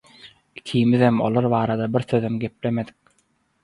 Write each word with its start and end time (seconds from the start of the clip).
Ikimizem 0.59 1.21
olar 1.27 1.51
barada 1.55 1.93
bir 1.93 1.99
sözem 2.11 2.39
geplemedik. 2.47 2.95